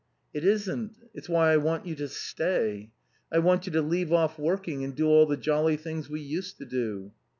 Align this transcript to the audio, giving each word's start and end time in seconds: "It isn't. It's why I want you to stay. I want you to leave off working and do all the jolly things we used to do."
"It 0.33 0.43
isn't. 0.43 0.95
It's 1.13 1.29
why 1.29 1.51
I 1.51 1.57
want 1.57 1.85
you 1.85 1.93
to 1.97 2.07
stay. 2.07 2.89
I 3.31 3.37
want 3.37 3.67
you 3.67 3.71
to 3.73 3.83
leave 3.83 4.11
off 4.11 4.39
working 4.39 4.83
and 4.83 4.95
do 4.95 5.05
all 5.07 5.27
the 5.27 5.37
jolly 5.37 5.77
things 5.77 6.09
we 6.09 6.21
used 6.21 6.57
to 6.57 6.65
do." 6.65 7.11